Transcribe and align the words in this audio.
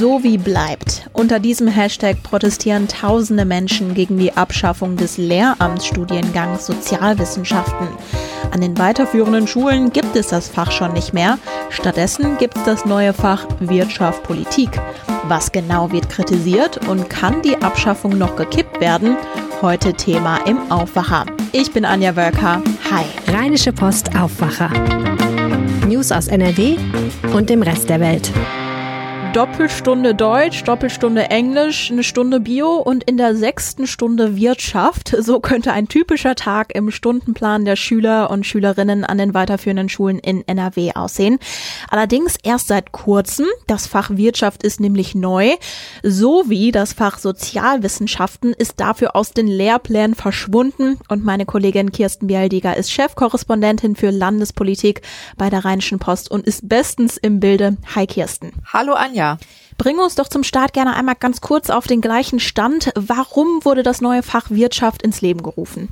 So 0.00 0.22
wie 0.22 0.38
bleibt. 0.38 1.10
Unter 1.12 1.38
diesem 1.38 1.68
Hashtag 1.68 2.22
protestieren 2.22 2.88
tausende 2.88 3.44
Menschen 3.44 3.92
gegen 3.92 4.16
die 4.16 4.34
Abschaffung 4.34 4.96
des 4.96 5.18
Lehramtsstudiengangs 5.18 6.64
Sozialwissenschaften. 6.64 7.86
An 8.50 8.62
den 8.62 8.78
weiterführenden 8.78 9.46
Schulen 9.46 9.92
gibt 9.92 10.16
es 10.16 10.28
das 10.28 10.48
Fach 10.48 10.72
schon 10.72 10.94
nicht 10.94 11.12
mehr. 11.12 11.38
Stattdessen 11.68 12.38
gibt 12.38 12.56
es 12.56 12.64
das 12.64 12.86
neue 12.86 13.12
Fach 13.12 13.46
Wirtschaft 13.60 14.22
Politik. 14.22 14.70
Was 15.24 15.52
genau 15.52 15.92
wird 15.92 16.08
kritisiert 16.08 16.88
und 16.88 17.10
kann 17.10 17.42
die 17.42 17.60
Abschaffung 17.60 18.16
noch 18.16 18.36
gekippt 18.36 18.80
werden? 18.80 19.18
Heute 19.60 19.92
Thema 19.92 20.38
im 20.46 20.72
Aufwacher. 20.72 21.26
Ich 21.52 21.72
bin 21.72 21.84
Anja 21.84 22.16
Wölker. 22.16 22.62
Hi. 22.90 23.04
Rheinische 23.30 23.74
Post 23.74 24.18
Aufwacher. 24.18 24.70
News 25.86 26.10
aus 26.10 26.28
NRW 26.28 26.76
und 27.34 27.50
dem 27.50 27.60
Rest 27.60 27.90
der 27.90 28.00
Welt. 28.00 28.32
Doppelstunde 29.32 30.12
Deutsch, 30.12 30.64
Doppelstunde 30.64 31.30
Englisch, 31.30 31.92
eine 31.92 32.02
Stunde 32.02 32.40
Bio 32.40 32.78
und 32.78 33.04
in 33.04 33.16
der 33.16 33.36
sechsten 33.36 33.86
Stunde 33.86 34.36
Wirtschaft. 34.36 35.16
So 35.30 35.38
könnte 35.38 35.72
ein 35.72 35.86
typischer 35.86 36.34
Tag 36.34 36.74
im 36.74 36.90
Stundenplan 36.90 37.64
der 37.64 37.76
Schüler 37.76 38.30
und 38.30 38.44
Schülerinnen 38.44 39.04
an 39.04 39.18
den 39.18 39.32
weiterführenden 39.32 39.88
Schulen 39.88 40.18
in 40.18 40.42
NRW 40.48 40.92
aussehen. 40.94 41.38
Allerdings 41.88 42.36
erst 42.42 42.68
seit 42.68 42.90
kurzem. 42.90 43.46
Das 43.68 43.86
Fach 43.86 44.10
Wirtschaft 44.10 44.64
ist 44.64 44.80
nämlich 44.80 45.14
neu, 45.14 45.50
sowie 46.02 46.72
das 46.72 46.94
Fach 46.94 47.18
Sozialwissenschaften 47.18 48.52
ist 48.54 48.80
dafür 48.80 49.14
aus 49.14 49.30
den 49.30 49.46
Lehrplänen 49.46 50.16
verschwunden 50.16 50.98
und 51.08 51.24
meine 51.24 51.46
Kollegin 51.46 51.92
Kirsten 51.92 52.26
Bialdiger 52.26 52.76
ist 52.76 52.90
Chefkorrespondentin 52.90 53.94
für 53.94 54.10
Landespolitik 54.10 55.02
bei 55.36 55.50
der 55.50 55.64
Rheinischen 55.64 56.00
Post 56.00 56.30
und 56.30 56.46
ist 56.46 56.68
bestens 56.68 57.18
im 57.18 57.38
Bilde. 57.38 57.76
Hi 57.94 58.06
Kirsten. 58.06 58.52
Hallo 58.72 58.94
Anja. 58.94 59.19
Ja. 59.20 59.36
Bring 59.76 59.98
uns 59.98 60.14
doch 60.14 60.28
zum 60.28 60.42
Start 60.42 60.72
gerne 60.72 60.96
einmal 60.96 61.14
ganz 61.14 61.42
kurz 61.42 61.68
auf 61.68 61.86
den 61.86 62.00
gleichen 62.00 62.40
Stand. 62.40 62.90
Warum 62.94 63.66
wurde 63.66 63.82
das 63.82 64.00
neue 64.00 64.22
Fach 64.22 64.48
Wirtschaft 64.48 65.02
ins 65.02 65.20
Leben 65.20 65.42
gerufen? 65.42 65.90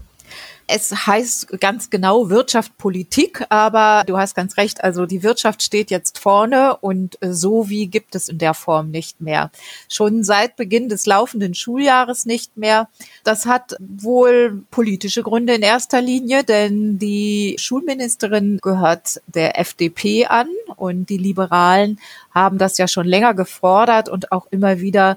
Es 0.71 1.07
heißt 1.07 1.61
ganz 1.61 1.89
genau 1.89 2.29
Wirtschaft, 2.29 2.77
Politik, 2.77 3.43
aber 3.49 4.05
du 4.07 4.19
hast 4.19 4.35
ganz 4.35 4.59
recht, 4.59 4.85
also 4.85 5.07
die 5.07 5.23
Wirtschaft 5.23 5.63
steht 5.63 5.91
jetzt 5.91 6.19
vorne 6.19 6.77
und 6.77 7.19
so 7.23 7.71
wie 7.71 7.87
gibt 7.87 8.15
es 8.15 8.29
in 8.29 8.37
der 8.37 8.53
Form 8.53 8.91
nicht 8.91 9.23
mehr. 9.23 9.51
Schon 9.89 10.25
seit 10.25 10.57
Beginn 10.57 10.91
des 10.91 11.07
laufenden 11.07 11.55
Schuljahres 11.55 12.27
nicht 12.27 12.59
mehr. 12.59 12.91
Das 13.25 13.47
hat 13.47 13.77
wohl 13.81 14.63
politische 14.71 15.23
Gründe 15.23 15.55
in 15.55 15.63
erster 15.63 16.03
Linie, 16.03 16.45
denn 16.45 16.99
die 16.99 17.57
Schulministerin 17.59 18.59
gehört 18.61 19.23
der 19.27 19.59
FDP 19.59 20.27
an 20.27 20.49
und 20.77 21.09
die 21.09 21.17
Liberalen 21.17 21.99
haben 22.31 22.59
das 22.59 22.77
ja 22.77 22.89
schon 22.89 23.07
länger 23.07 23.33
gefordert 23.33 24.11
und 24.11 24.33
auch 24.33 24.47
immer 24.51 24.81
wieder 24.81 25.17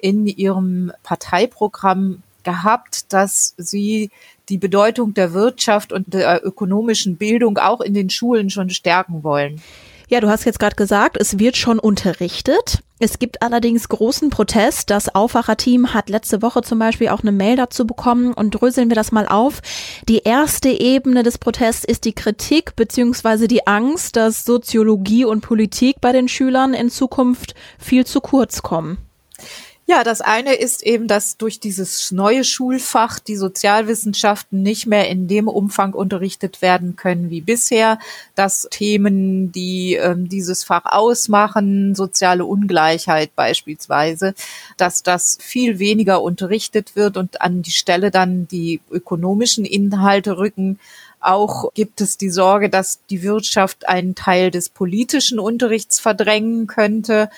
in 0.00 0.26
ihrem 0.26 0.92
Parteiprogramm 1.02 2.22
gehabt, 2.44 3.12
dass 3.12 3.54
sie 3.56 4.10
die 4.48 4.58
Bedeutung 4.58 5.14
der 5.14 5.32
Wirtschaft 5.32 5.92
und 5.92 6.12
der 6.12 6.44
ökonomischen 6.44 7.16
Bildung 7.16 7.58
auch 7.58 7.80
in 7.80 7.94
den 7.94 8.10
Schulen 8.10 8.50
schon 8.50 8.70
stärken 8.70 9.22
wollen. 9.22 9.60
Ja, 10.12 10.20
du 10.20 10.28
hast 10.28 10.44
jetzt 10.44 10.58
gerade 10.58 10.76
gesagt, 10.76 11.16
es 11.18 11.38
wird 11.38 11.56
schon 11.56 11.78
unterrichtet. 11.78 12.82
Es 12.98 13.18
gibt 13.18 13.40
allerdings 13.40 13.88
großen 13.88 14.28
Protest. 14.28 14.90
Das 14.90 15.14
Aufwacherteam 15.14 15.94
hat 15.94 16.10
letzte 16.10 16.42
Woche 16.42 16.60
zum 16.60 16.78
Beispiel 16.78 17.08
auch 17.08 17.22
eine 17.22 17.32
Mail 17.32 17.56
dazu 17.56 17.86
bekommen 17.86 18.34
und 18.34 18.50
dröseln 18.50 18.90
wir 18.90 18.94
das 18.94 19.10
mal 19.10 19.26
auf. 19.26 19.62
Die 20.08 20.18
erste 20.18 20.68
Ebene 20.68 21.22
des 21.22 21.38
Protests 21.38 21.84
ist 21.84 22.04
die 22.04 22.12
Kritik 22.12 22.76
bzw. 22.76 23.46
die 23.46 23.66
Angst, 23.66 24.16
dass 24.16 24.44
Soziologie 24.44 25.24
und 25.24 25.40
Politik 25.40 25.96
bei 26.02 26.12
den 26.12 26.28
Schülern 26.28 26.74
in 26.74 26.90
Zukunft 26.90 27.54
viel 27.78 28.04
zu 28.04 28.20
kurz 28.20 28.60
kommen. 28.60 28.98
Ja, 29.84 30.04
das 30.04 30.20
eine 30.20 30.54
ist 30.54 30.84
eben, 30.84 31.08
dass 31.08 31.36
durch 31.36 31.58
dieses 31.58 32.12
neue 32.12 32.44
Schulfach 32.44 33.18
die 33.18 33.34
Sozialwissenschaften 33.34 34.62
nicht 34.62 34.86
mehr 34.86 35.08
in 35.08 35.26
dem 35.26 35.48
Umfang 35.48 35.92
unterrichtet 35.92 36.62
werden 36.62 36.94
können 36.94 37.30
wie 37.30 37.40
bisher, 37.40 37.98
dass 38.36 38.68
Themen, 38.70 39.50
die 39.50 39.94
ähm, 39.94 40.28
dieses 40.28 40.62
Fach 40.62 40.84
ausmachen, 40.84 41.96
soziale 41.96 42.44
Ungleichheit 42.44 43.34
beispielsweise, 43.34 44.34
dass 44.76 45.02
das 45.02 45.36
viel 45.40 45.80
weniger 45.80 46.22
unterrichtet 46.22 46.94
wird 46.94 47.16
und 47.16 47.42
an 47.42 47.62
die 47.62 47.72
Stelle 47.72 48.12
dann 48.12 48.46
die 48.46 48.80
ökonomischen 48.88 49.64
Inhalte 49.64 50.38
rücken. 50.38 50.78
Auch 51.18 51.72
gibt 51.74 52.00
es 52.00 52.16
die 52.16 52.30
Sorge, 52.30 52.70
dass 52.70 53.00
die 53.10 53.24
Wirtschaft 53.24 53.88
einen 53.88 54.14
Teil 54.14 54.52
des 54.52 54.68
politischen 54.68 55.40
Unterrichts 55.40 55.98
verdrängen 55.98 56.68
könnte. 56.68 57.30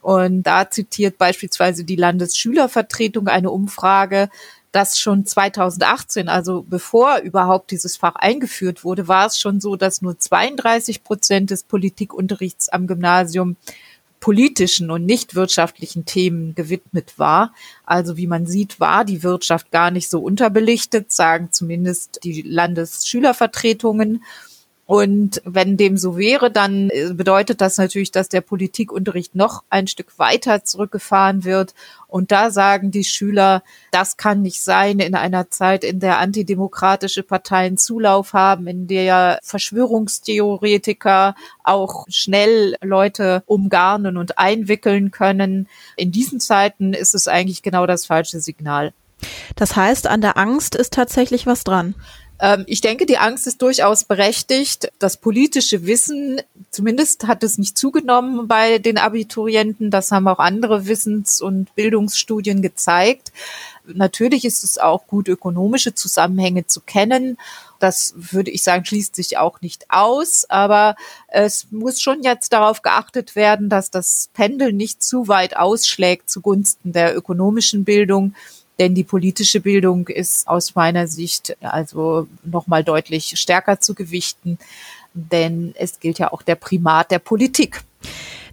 Und 0.00 0.44
da 0.44 0.70
zitiert 0.70 1.18
beispielsweise 1.18 1.84
die 1.84 1.96
Landesschülervertretung 1.96 3.28
eine 3.28 3.50
Umfrage, 3.50 4.30
dass 4.72 4.98
schon 4.98 5.26
2018, 5.26 6.28
also 6.28 6.64
bevor 6.68 7.18
überhaupt 7.18 7.70
dieses 7.70 7.96
Fach 7.96 8.14
eingeführt 8.14 8.84
wurde, 8.84 9.08
war 9.08 9.26
es 9.26 9.38
schon 9.38 9.60
so, 9.60 9.76
dass 9.76 10.00
nur 10.00 10.18
32 10.18 11.02
Prozent 11.02 11.50
des 11.50 11.64
Politikunterrichts 11.64 12.68
am 12.68 12.86
Gymnasium 12.86 13.56
politischen 14.20 14.90
und 14.90 15.06
nicht 15.06 15.34
wirtschaftlichen 15.34 16.04
Themen 16.04 16.54
gewidmet 16.54 17.14
war. 17.18 17.52
Also 17.84 18.16
wie 18.16 18.26
man 18.26 18.46
sieht, 18.46 18.78
war 18.78 19.04
die 19.04 19.22
Wirtschaft 19.22 19.72
gar 19.72 19.90
nicht 19.90 20.08
so 20.08 20.20
unterbelichtet, 20.20 21.10
sagen 21.10 21.48
zumindest 21.50 22.20
die 22.22 22.42
Landesschülervertretungen. 22.42 24.22
Und 24.90 25.40
wenn 25.44 25.76
dem 25.76 25.96
so 25.96 26.18
wäre, 26.18 26.50
dann 26.50 26.90
äh, 26.90 27.12
bedeutet 27.14 27.60
das 27.60 27.78
natürlich, 27.78 28.10
dass 28.10 28.28
der 28.28 28.40
Politikunterricht 28.40 29.36
noch 29.36 29.62
ein 29.70 29.86
Stück 29.86 30.18
weiter 30.18 30.64
zurückgefahren 30.64 31.44
wird. 31.44 31.74
Und 32.08 32.32
da 32.32 32.50
sagen 32.50 32.90
die 32.90 33.04
Schüler, 33.04 33.62
das 33.92 34.16
kann 34.16 34.42
nicht 34.42 34.60
sein 34.60 34.98
in 34.98 35.14
einer 35.14 35.48
Zeit, 35.48 35.84
in 35.84 36.00
der 36.00 36.18
antidemokratische 36.18 37.22
Parteien 37.22 37.76
Zulauf 37.76 38.32
haben, 38.32 38.66
in 38.66 38.88
der 38.88 39.38
Verschwörungstheoretiker 39.44 41.36
auch 41.62 42.06
schnell 42.08 42.74
Leute 42.82 43.44
umgarnen 43.46 44.16
und 44.16 44.38
einwickeln 44.38 45.12
können. 45.12 45.68
In 45.94 46.10
diesen 46.10 46.40
Zeiten 46.40 46.94
ist 46.94 47.14
es 47.14 47.28
eigentlich 47.28 47.62
genau 47.62 47.86
das 47.86 48.06
falsche 48.06 48.40
Signal. 48.40 48.92
Das 49.54 49.76
heißt, 49.76 50.06
an 50.06 50.20
der 50.20 50.36
Angst 50.36 50.74
ist 50.74 50.92
tatsächlich 50.92 51.46
was 51.46 51.64
dran. 51.64 51.94
Ähm, 52.40 52.64
ich 52.66 52.80
denke, 52.80 53.06
die 53.06 53.18
Angst 53.18 53.46
ist 53.46 53.60
durchaus 53.62 54.04
berechtigt. 54.04 54.90
Das 54.98 55.16
politische 55.16 55.86
Wissen, 55.86 56.40
zumindest 56.70 57.26
hat 57.26 57.42
es 57.42 57.58
nicht 57.58 57.76
zugenommen 57.76 58.48
bei 58.48 58.78
den 58.78 58.98
Abiturienten. 58.98 59.90
Das 59.90 60.10
haben 60.10 60.26
auch 60.26 60.38
andere 60.38 60.86
Wissens- 60.86 61.40
und 61.40 61.74
Bildungsstudien 61.74 62.62
gezeigt. 62.62 63.32
Natürlich 63.84 64.44
ist 64.44 64.64
es 64.64 64.78
auch 64.78 65.06
gut, 65.06 65.28
ökonomische 65.28 65.94
Zusammenhänge 65.94 66.66
zu 66.66 66.80
kennen. 66.80 67.36
Das 67.78 68.14
würde 68.16 68.50
ich 68.50 68.62
sagen, 68.62 68.84
schließt 68.84 69.16
sich 69.16 69.38
auch 69.38 69.60
nicht 69.60 69.86
aus. 69.90 70.48
Aber 70.48 70.96
es 71.28 71.66
muss 71.70 72.00
schon 72.00 72.22
jetzt 72.22 72.52
darauf 72.52 72.82
geachtet 72.82 73.36
werden, 73.36 73.68
dass 73.68 73.90
das 73.90 74.30
Pendel 74.32 74.72
nicht 74.72 75.02
zu 75.02 75.28
weit 75.28 75.56
ausschlägt 75.56 76.30
zugunsten 76.30 76.92
der 76.92 77.16
ökonomischen 77.16 77.84
Bildung 77.84 78.34
denn 78.80 78.94
die 78.94 79.04
politische 79.04 79.60
Bildung 79.60 80.08
ist 80.08 80.48
aus 80.48 80.74
meiner 80.74 81.06
Sicht 81.06 81.56
also 81.60 82.26
nochmal 82.42 82.82
deutlich 82.82 83.38
stärker 83.38 83.78
zu 83.78 83.94
gewichten, 83.94 84.58
denn 85.12 85.74
es 85.76 86.00
gilt 86.00 86.18
ja 86.18 86.32
auch 86.32 86.42
der 86.42 86.54
Primat 86.54 87.10
der 87.10 87.18
Politik. 87.18 87.82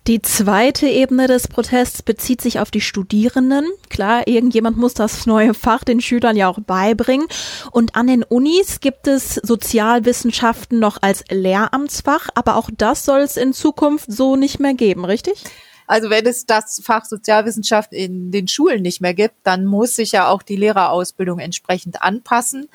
Die 0.06 0.22
zweite 0.22 0.88
Ebene 0.88 1.28
des 1.28 1.48
Protests 1.48 2.02
bezieht 2.02 2.42
sich 2.42 2.60
auf 2.60 2.72
die 2.72 2.82
Studierenden. 2.82 3.66
Klar, 3.90 4.28
irgendjemand 4.28 4.78
muss 4.78 4.94
das 4.94 5.26
neue 5.26 5.54
Fach 5.54 5.84
den 5.84 6.00
Schülern 6.00 6.38
ja 6.38 6.48
auch 6.48 6.60
beibringen. 6.60 7.28
Und 7.72 7.96
an 7.96 8.08
den 8.08 8.24
Unis 8.24 8.80
gibt 8.80 9.08
es 9.08 9.36
Sozialwissenschaften 9.36 10.80
noch 10.80 10.98
als 11.02 11.26
Lehramtsfach, 11.30 12.30
aber 12.36 12.56
auch 12.56 12.70
das 12.78 13.04
soll 13.04 13.20
es 13.20 13.36
in 13.36 13.52
Zukunft 13.52 14.10
so 14.10 14.38
nicht 14.38 14.60
mehr 14.60 14.74
geben, 14.74 15.04
richtig? 15.04 15.44
Also 15.88 16.10
wenn 16.10 16.26
es 16.26 16.46
das 16.46 16.82
Fach 16.84 17.06
Sozialwissenschaft 17.06 17.94
in 17.94 18.32
den 18.32 18.48
Schulen 18.48 18.82
nicht 18.82 19.02
mehr 19.02 19.14
gibt, 19.14 19.36
dann 19.44 19.66
muss 19.66 19.96
sich 19.96 20.12
ja 20.12 20.28
auch 20.28 20.44
die 20.44 20.58
Lehrerausbildung 20.58 21.40
entsprechend 21.40 22.02
anpassen. 22.02 22.70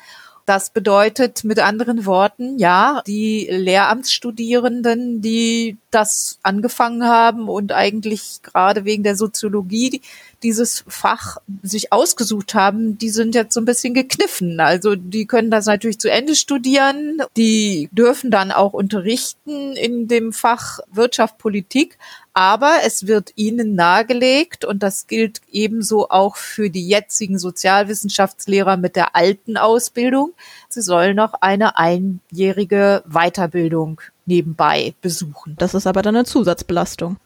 Das 0.45 0.71
bedeutet 0.71 1.45
mit 1.45 1.59
anderen 1.59 2.05
Worten, 2.05 2.59
ja, 2.59 3.01
die 3.07 3.47
Lehramtsstudierenden, 3.49 5.21
die 5.21 5.77
das 5.89 6.37
angefangen 6.43 7.05
haben 7.05 7.47
und 7.47 7.71
eigentlich 7.71 8.41
gerade 8.41 8.83
wegen 8.83 9.03
der 9.03 9.15
Soziologie 9.15 10.01
dieses 10.43 10.83
Fach 10.87 11.37
sich 11.61 11.91
ausgesucht 11.93 12.53
haben, 12.53 12.97
die 12.97 13.09
sind 13.09 13.33
jetzt 13.33 13.53
so 13.53 13.61
ein 13.61 13.65
bisschen 13.65 13.93
gekniffen. 13.93 14.59
Also 14.59 14.95
die 14.95 15.25
können 15.25 15.49
das 15.49 15.65
natürlich 15.65 15.99
zu 15.99 16.11
Ende 16.11 16.35
studieren, 16.35 17.21
die 17.37 17.89
dürfen 17.91 18.29
dann 18.29 18.51
auch 18.51 18.73
unterrichten 18.73 19.73
in 19.73 20.07
dem 20.07 20.33
Fach 20.33 20.79
Wirtschaft, 20.91 21.37
Politik, 21.37 21.97
aber 22.33 22.77
es 22.83 23.05
wird 23.05 23.31
ihnen 23.35 23.75
nahegelegt, 23.75 24.65
und 24.65 24.81
das 24.81 25.07
gilt 25.07 25.41
ebenso 25.51 26.09
auch 26.09 26.35
für 26.35 26.69
die 26.69 26.87
jetzigen 26.87 27.37
Sozialwissenschaftslehrer 27.37 28.75
mit 28.77 28.95
der 28.95 29.15
alten 29.15 29.55
Ausbildung, 29.55 30.33
sie 30.67 30.81
sollen 30.81 31.15
noch 31.15 31.35
eine 31.35 31.77
einjährige 31.77 33.03
Weiterbildung 33.07 34.01
nebenbei 34.25 34.95
besuchen. 35.01 35.55
Das 35.59 35.73
ist 35.73 35.85
aber 35.85 36.01
dann 36.01 36.15
eine 36.15 36.25
Zusatzbelastung. 36.25 37.17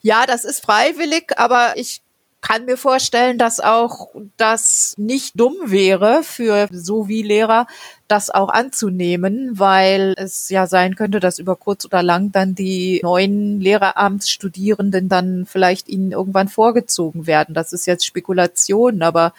Ja, 0.00 0.26
das 0.26 0.44
ist 0.44 0.60
freiwillig, 0.60 1.38
aber 1.38 1.74
ich 1.76 2.02
kann 2.40 2.66
mir 2.66 2.76
vorstellen, 2.76 3.36
dass 3.36 3.58
auch 3.60 4.14
das 4.36 4.94
nicht 4.96 5.38
dumm 5.38 5.56
wäre 5.64 6.22
für 6.22 6.68
so 6.70 7.08
wie 7.08 7.22
Lehrer, 7.22 7.66
das 8.06 8.30
auch 8.30 8.48
anzunehmen, 8.48 9.58
weil 9.58 10.14
es 10.16 10.48
ja 10.48 10.66
sein 10.66 10.94
könnte, 10.94 11.20
dass 11.20 11.38
über 11.38 11.56
kurz 11.56 11.84
oder 11.84 12.02
lang 12.02 12.32
dann 12.32 12.54
die 12.54 13.00
neuen 13.02 13.60
Lehreramtsstudierenden 13.60 15.08
dann 15.08 15.46
vielleicht 15.46 15.88
ihnen 15.88 16.12
irgendwann 16.12 16.48
vorgezogen 16.48 17.26
werden. 17.26 17.54
Das 17.54 17.72
ist 17.72 17.86
jetzt 17.86 18.06
Spekulation, 18.06 19.02
aber 19.02 19.32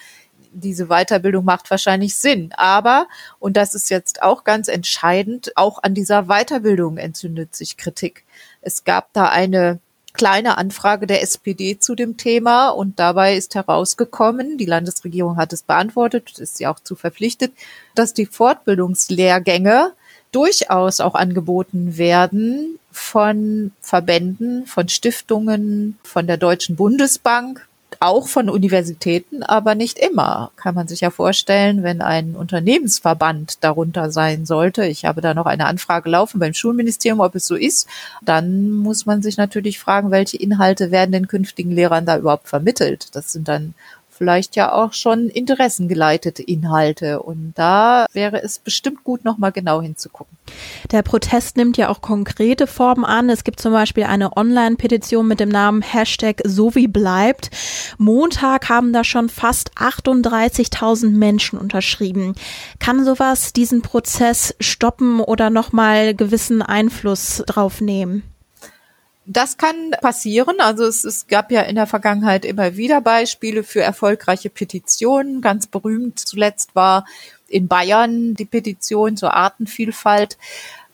diese 0.51 0.87
Weiterbildung 0.87 1.45
macht 1.45 1.69
wahrscheinlich 1.69 2.15
Sinn. 2.15 2.51
Aber, 2.55 3.07
und 3.39 3.55
das 3.55 3.75
ist 3.75 3.89
jetzt 3.89 4.21
auch 4.21 4.43
ganz 4.43 4.67
entscheidend, 4.67 5.51
auch 5.55 5.81
an 5.83 5.93
dieser 5.93 6.23
Weiterbildung 6.23 6.97
entzündet 6.97 7.55
sich 7.55 7.77
Kritik. 7.77 8.25
Es 8.61 8.83
gab 8.83 9.13
da 9.13 9.29
eine 9.29 9.79
kleine 10.19 10.57
Anfrage 10.57 11.07
der 11.07 11.23
SPD 11.23 11.79
zu 11.79 11.95
dem 11.95 12.17
Thema 12.17 12.71
und 12.71 12.99
dabei 12.99 13.37
ist 13.37 13.55
herausgekommen, 13.55 14.57
die 14.57 14.65
Landesregierung 14.65 15.37
hat 15.37 15.53
es 15.53 15.63
beantwortet, 15.63 16.39
ist 16.39 16.57
sie 16.57 16.67
auch 16.67 16.81
zu 16.81 16.97
verpflichtet, 16.97 17.53
dass 17.95 18.13
die 18.13 18.25
Fortbildungslehrgänge 18.25 19.93
durchaus 20.33 20.99
auch 20.99 21.15
angeboten 21.15 21.97
werden 21.97 22.79
von 22.91 23.71
Verbänden, 23.79 24.65
von 24.65 24.89
Stiftungen, 24.89 25.97
von 26.03 26.27
der 26.27 26.35
Deutschen 26.35 26.75
Bundesbank, 26.75 27.68
auch 27.99 28.27
von 28.27 28.49
Universitäten, 28.49 29.43
aber 29.43 29.75
nicht 29.75 29.99
immer. 29.99 30.51
Kann 30.55 30.75
man 30.75 30.87
sich 30.87 31.01
ja 31.01 31.09
vorstellen, 31.09 31.83
wenn 31.83 32.01
ein 32.01 32.35
Unternehmensverband 32.35 33.63
darunter 33.63 34.11
sein 34.11 34.45
sollte. 34.45 34.85
Ich 34.85 35.05
habe 35.05 35.21
da 35.21 35.33
noch 35.33 35.45
eine 35.45 35.65
Anfrage 35.65 36.09
laufen 36.09 36.39
beim 36.39 36.53
Schulministerium, 36.53 37.19
ob 37.19 37.35
es 37.35 37.47
so 37.47 37.55
ist. 37.55 37.87
Dann 38.21 38.71
muss 38.71 39.05
man 39.05 39.21
sich 39.21 39.37
natürlich 39.37 39.79
fragen, 39.79 40.11
welche 40.11 40.37
Inhalte 40.37 40.91
werden 40.91 41.11
den 41.11 41.27
künftigen 41.27 41.71
Lehrern 41.71 42.05
da 42.05 42.17
überhaupt 42.17 42.47
vermittelt. 42.47 43.15
Das 43.15 43.31
sind 43.33 43.47
dann 43.47 43.73
vielleicht 44.19 44.57
ja 44.57 44.73
auch 44.73 44.91
schon 44.93 45.29
interessengeleitete 45.29 46.43
Inhalte. 46.43 47.23
Und 47.23 47.53
da 47.55 48.05
wäre 48.11 48.43
es 48.43 48.59
bestimmt 48.59 49.03
gut, 49.05 49.23
nochmal 49.23 49.53
genau 49.53 49.81
hinzugucken. 49.81 50.37
Der 50.91 51.01
Protest 51.03 51.55
nimmt 51.55 51.77
ja 51.77 51.89
auch 51.89 52.01
konkrete 52.01 52.67
Formen 52.67 53.05
an. 53.05 53.29
Es 53.29 53.45
gibt 53.45 53.61
zum 53.61 53.71
Beispiel 53.71 54.03
eine 54.03 54.35
Online-Petition 54.35 55.25
mit 55.25 55.39
dem 55.39 55.49
Namen 55.49 55.81
Hashtag 55.81 56.41
so 56.43 56.75
wie 56.75 56.87
bleibt. 56.87 57.49
Montag 57.97 58.67
haben 58.67 58.91
da 58.91 59.05
schon 59.05 59.29
fast 59.29 59.71
38.000 59.77 61.11
Menschen 61.11 61.57
unterschrieben. 61.57 62.35
Kann 62.79 63.05
sowas 63.05 63.53
diesen 63.53 63.81
Prozess 63.81 64.53
stoppen 64.59 65.21
oder 65.21 65.49
nochmal 65.49 66.13
gewissen 66.13 66.61
Einfluss 66.61 67.41
drauf 67.47 67.79
nehmen? 67.79 68.23
Das 69.31 69.57
kann 69.57 69.91
passieren. 70.01 70.55
Also 70.59 70.85
es, 70.85 71.03
es 71.03 71.27
gab 71.27 71.51
ja 71.51 71.61
in 71.61 71.75
der 71.75 71.85
Vergangenheit 71.85 72.45
immer 72.45 72.77
wieder 72.77 72.99
Beispiele 72.99 73.63
für 73.63 73.79
erfolgreiche 73.79 74.49
Petitionen. 74.49 75.39
Ganz 75.39 75.67
berühmt 75.67 76.17
zuletzt 76.17 76.73
war 76.73 77.05
in 77.47 77.67
Bayern 77.67 78.33
die 78.33 78.45
Petition 78.45 79.17
zur 79.17 79.35
Artenvielfalt, 79.35 80.39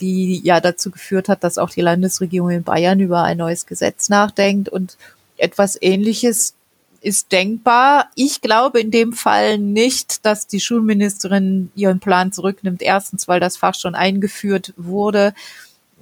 die 0.02 0.42
ja 0.44 0.60
dazu 0.60 0.92
geführt 0.92 1.30
hat, 1.30 1.46
dass 1.46 1.58
auch 1.58 1.70
die 1.70 1.80
Landesregierung 1.80 2.50
in 2.50 2.64
Bayern 2.64 3.00
über 3.00 3.24
ein 3.24 3.38
neues 3.38 3.68
Gesetz 3.68 4.10
nachdenkt 4.10 4.68
und 4.68 4.98
etwas 5.38 5.82
Ähnliches 5.82 6.56
ist 7.00 7.32
denkbar. 7.32 8.10
Ich 8.16 8.42
glaube 8.42 8.82
in 8.82 8.92
dem 8.92 9.14
Fall 9.14 9.60
nicht, 9.60 10.26
dass 10.26 10.48
die 10.48 10.60
Schulministerin 10.60 11.72
ihren 11.74 12.02
Plan 12.02 12.34
zurücknimmt. 12.34 12.82
Erstens, 12.82 13.30
weil 13.30 13.40
das 13.40 13.56
Fach 13.56 13.76
schon 13.76 13.96
eingeführt 13.96 14.74
wurde 14.76 15.34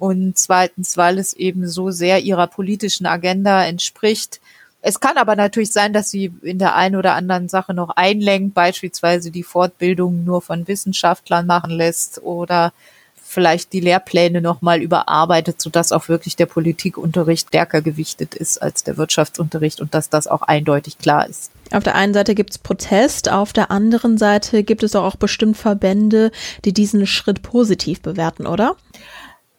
und 0.04 0.36
zweitens, 0.36 0.98
weil 0.98 1.18
es 1.18 1.32
eben 1.32 1.66
so 1.66 1.90
sehr 1.90 2.20
ihrer 2.20 2.46
politischen 2.46 3.06
Agenda 3.06 3.64
entspricht. 3.64 4.38
Es 4.82 5.00
kann 5.00 5.16
aber 5.16 5.34
natürlich 5.34 5.72
sein, 5.72 5.94
dass 5.94 6.10
sie 6.10 6.30
in 6.42 6.58
der 6.58 6.74
einen 6.74 6.96
oder 6.96 7.14
anderen 7.14 7.48
Sache 7.48 7.72
noch 7.72 7.88
einlenkt, 7.88 8.52
beispielsweise 8.52 9.30
die 9.30 9.42
Fortbildung 9.42 10.22
nur 10.22 10.42
von 10.42 10.68
Wissenschaftlern 10.68 11.46
machen 11.46 11.70
lässt 11.70 12.20
oder 12.22 12.74
vielleicht 13.14 13.72
die 13.72 13.80
Lehrpläne 13.80 14.42
nochmal 14.42 14.82
überarbeitet, 14.82 15.62
sodass 15.62 15.90
auch 15.90 16.10
wirklich 16.10 16.36
der 16.36 16.44
Politikunterricht 16.44 17.48
stärker 17.48 17.80
gewichtet 17.80 18.34
ist 18.34 18.60
als 18.60 18.84
der 18.84 18.98
Wirtschaftsunterricht 18.98 19.80
und 19.80 19.94
dass 19.94 20.10
das 20.10 20.26
auch 20.26 20.42
eindeutig 20.42 20.98
klar 20.98 21.26
ist. 21.26 21.50
Auf 21.72 21.82
der 21.82 21.94
einen 21.94 22.12
Seite 22.12 22.34
gibt 22.34 22.50
es 22.50 22.58
Protest, 22.58 23.30
auf 23.30 23.54
der 23.54 23.70
anderen 23.70 24.18
Seite 24.18 24.64
gibt 24.64 24.82
es 24.82 24.94
auch 24.94 25.16
bestimmt 25.16 25.56
Verbände, 25.56 26.30
die 26.66 26.74
diesen 26.74 27.06
Schritt 27.06 27.40
positiv 27.40 28.02
bewerten, 28.02 28.46
oder? 28.46 28.76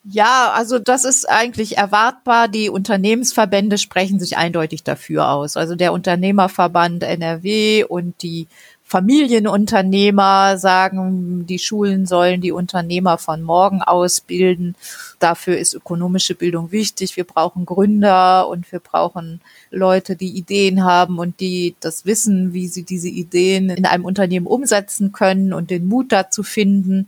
Ja, 0.08 0.52
also 0.54 0.78
das 0.78 1.04
ist 1.04 1.28
eigentlich 1.28 1.78
erwartbar. 1.78 2.48
Die 2.48 2.70
Unternehmensverbände 2.70 3.80
sprechen 3.80 4.20
sich 4.20 4.38
eindeutig 4.38 4.84
dafür 4.84 5.30
aus. 5.32 5.58
Also 5.58 5.76
der 5.76 5.94
Unternehmerverband 5.94 7.02
NRW 7.04 7.86
und 7.86 8.22
die 8.22 8.48
Familienunternehmer 8.84 10.60
sagen, 10.60 11.48
die 11.48 11.58
Schulen 11.58 12.06
sollen 12.06 12.40
die 12.40 12.52
Unternehmer 12.52 13.18
von 13.18 13.42
morgen 13.42 13.82
ausbilden. 13.82 14.76
Dafür 15.18 15.58
ist 15.58 15.74
ökonomische 15.74 16.36
Bildung 16.36 16.72
wichtig. 16.72 17.18
Wir 17.18 17.24
brauchen 17.24 17.66
Gründer 17.66 18.48
und 18.48 18.72
wir 18.72 18.80
brauchen 18.82 19.42
Leute, 19.72 20.16
die 20.16 20.38
Ideen 20.38 20.84
haben 20.84 21.18
und 21.18 21.40
die 21.40 21.74
das 21.80 22.06
wissen, 22.06 22.54
wie 22.54 22.68
sie 22.68 22.84
diese 22.84 23.10
Ideen 23.10 23.72
in 23.72 23.88
einem 23.88 24.06
Unternehmen 24.06 24.46
umsetzen 24.46 25.12
können 25.12 25.52
und 25.52 25.72
den 25.72 25.88
Mut 25.88 26.12
dazu 26.12 26.44
finden. 26.44 27.08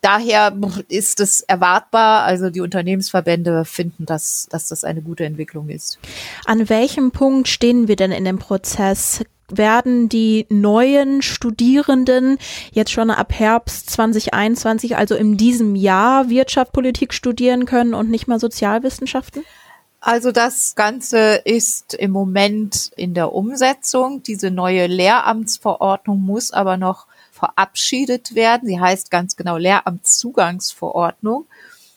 Daher 0.00 0.56
ist 0.88 1.20
es 1.20 1.42
erwartbar, 1.42 2.22
also 2.22 2.48
die 2.48 2.62
Unternehmensverbände 2.62 3.66
finden, 3.66 4.06
dass, 4.06 4.46
dass 4.50 4.68
das 4.68 4.82
eine 4.82 5.02
gute 5.02 5.24
Entwicklung 5.24 5.68
ist. 5.68 5.98
An 6.46 6.70
welchem 6.70 7.10
Punkt 7.10 7.48
stehen 7.48 7.86
wir 7.86 7.96
denn 7.96 8.12
in 8.12 8.24
dem 8.24 8.38
Prozess? 8.38 9.22
Werden 9.52 10.08
die 10.08 10.46
neuen 10.48 11.22
Studierenden 11.22 12.38
jetzt 12.70 12.92
schon 12.92 13.10
ab 13.10 13.32
Herbst 13.32 13.90
2021, 13.90 14.96
also 14.96 15.16
in 15.16 15.36
diesem 15.36 15.74
Jahr, 15.74 16.30
Wirtschaft, 16.30 16.72
Politik 16.72 17.12
studieren 17.12 17.66
können 17.66 17.92
und 17.92 18.10
nicht 18.10 18.28
mal 18.28 18.38
Sozialwissenschaften? 18.38 19.42
Also 20.00 20.32
das 20.32 20.76
Ganze 20.76 21.42
ist 21.44 21.92
im 21.92 22.10
Moment 22.10 22.90
in 22.96 23.12
der 23.12 23.34
Umsetzung. 23.34 24.22
Diese 24.22 24.50
neue 24.50 24.86
Lehramtsverordnung 24.86 26.22
muss 26.22 26.52
aber 26.52 26.78
noch 26.78 27.06
verabschiedet 27.40 28.34
werden. 28.34 28.68
Sie 28.68 28.78
heißt 28.78 29.10
ganz 29.10 29.34
genau 29.34 29.56
Lehramtszugangsverordnung. 29.56 31.46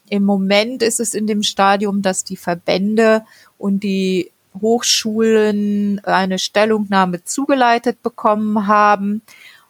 Im 0.10 0.24
Moment 0.24 0.82
ist 0.82 1.00
es 1.00 1.14
in 1.14 1.28
dem 1.28 1.44
Stadium, 1.44 2.02
dass 2.02 2.24
die 2.24 2.38
Verbände 2.38 3.26
und 3.58 3.84
die 3.84 4.32
Hochschulen 4.60 6.00
eine 6.06 6.40
Stellungnahme 6.40 7.24
zugeleitet 7.26 8.02
bekommen 8.02 8.68
haben. 8.68 9.22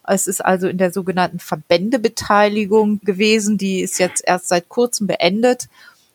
Es 0.06 0.28
ist 0.28 0.44
also 0.44 0.68
in 0.68 0.78
der 0.78 0.92
sogenannten 0.92 1.40
Verbändebeteiligung 1.40 3.00
gewesen. 3.00 3.58
Die 3.58 3.82
ist 3.82 3.98
jetzt 4.00 4.24
erst 4.26 4.50
seit 4.50 4.70
kurzem 4.70 5.08
beendet. 5.08 5.70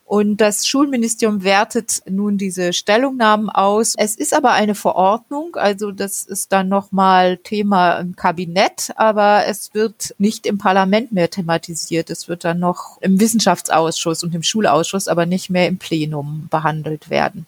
Und 0.08 0.38
das 0.38 0.66
Schulministerium 0.66 1.44
wertet 1.44 2.00
nun 2.08 2.38
diese 2.38 2.72
Stellungnahmen 2.72 3.50
aus. 3.50 3.92
Es 3.98 4.14
ist 4.14 4.32
aber 4.32 4.52
eine 4.52 4.74
Verordnung, 4.74 5.56
also 5.56 5.90
das 5.92 6.22
ist 6.22 6.50
dann 6.50 6.70
nochmal 6.70 7.36
Thema 7.36 7.98
im 7.98 8.16
Kabinett, 8.16 8.90
aber 8.96 9.44
es 9.46 9.74
wird 9.74 10.14
nicht 10.16 10.46
im 10.46 10.56
Parlament 10.56 11.12
mehr 11.12 11.28
thematisiert. 11.28 12.08
Es 12.08 12.26
wird 12.26 12.44
dann 12.44 12.58
noch 12.58 12.96
im 13.02 13.20
Wissenschaftsausschuss 13.20 14.24
und 14.24 14.34
im 14.34 14.42
Schulausschuss, 14.42 15.08
aber 15.08 15.26
nicht 15.26 15.50
mehr 15.50 15.68
im 15.68 15.76
Plenum 15.76 16.48
behandelt 16.50 17.10
werden. 17.10 17.44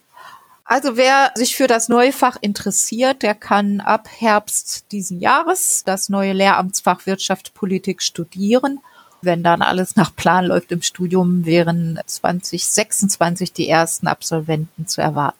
Also 0.66 0.98
wer 0.98 1.32
sich 1.36 1.56
für 1.56 1.66
das 1.66 1.88
neue 1.88 2.12
Fach 2.12 2.36
interessiert, 2.42 3.22
der 3.22 3.34
kann 3.34 3.80
ab 3.80 4.06
Herbst 4.18 4.84
diesen 4.92 5.18
Jahres 5.18 5.82
das 5.86 6.10
neue 6.10 6.34
Lehramtsfach 6.34 7.06
Wirtschaft 7.06 7.54
Politik 7.54 8.02
studieren. 8.02 8.80
Wenn 9.22 9.42
dann 9.42 9.62
alles 9.62 9.96
nach 9.96 10.14
Plan 10.14 10.46
läuft 10.46 10.72
im 10.72 10.82
Studium, 10.82 11.44
wären 11.44 12.00
2026 12.04 13.52
die 13.52 13.68
ersten 13.68 14.06
Absolventen 14.06 14.86
zu 14.86 15.00
erwarten. 15.00 15.38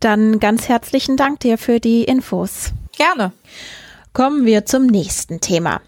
Dann 0.00 0.40
ganz 0.40 0.68
herzlichen 0.68 1.16
Dank 1.16 1.40
dir 1.40 1.58
für 1.58 1.80
die 1.80 2.04
Infos. 2.04 2.72
Gerne. 2.96 3.32
Kommen 4.12 4.46
wir 4.46 4.64
zum 4.64 4.86
nächsten 4.86 5.40
Thema. 5.40 5.80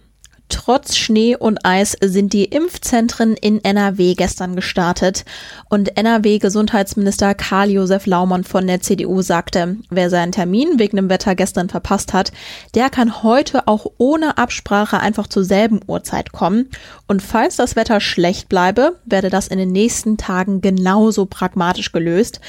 Trotz 0.51 0.97
Schnee 0.97 1.37
und 1.37 1.65
Eis 1.65 1.97
sind 2.03 2.33
die 2.33 2.45
Impfzentren 2.45 3.35
in 3.37 3.65
NRW 3.65 4.15
gestern 4.15 4.57
gestartet. 4.57 5.25
Und 5.69 5.97
NRW-Gesundheitsminister 5.97 7.35
Karl-Josef 7.35 8.07
Laumann 8.07 8.45
von 8.45 8.67
der 8.67 8.81
CDU 8.81 9.23
sagte, 9.23 9.77
wer 9.89 10.11
seinen 10.11 10.33
Termin 10.33 10.79
wegen 10.79 10.97
dem 10.97 11.09
Wetter 11.09 11.35
gestern 11.35 11.69
verpasst 11.69 12.13
hat, 12.13 12.33
der 12.75 12.91
kann 12.91 13.23
heute 13.23 13.69
auch 13.69 13.87
ohne 13.97 14.39
Absprache 14.39 14.99
einfach 14.99 15.29
zur 15.29 15.45
selben 15.45 15.81
Uhrzeit 15.87 16.33
kommen. 16.33 16.69
Und 17.07 17.23
falls 17.23 17.57
das 17.57 17.77
Wetter 17.77 18.01
schlecht 18.01 18.49
bleibe, 18.49 18.99
werde 19.07 19.31
das 19.31 19.49
in 19.49 19.59
den 19.59 19.73
nächsten 19.73 20.17
Tagen 20.17 20.61
genauso 20.61 21.27
pragmatisch 21.27 21.93
gelöst. 21.93 22.41